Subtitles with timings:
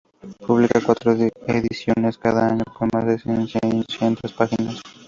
[0.47, 1.15] Publica cuatro
[1.45, 4.81] ediciones cada año con más de seiscientas páginas.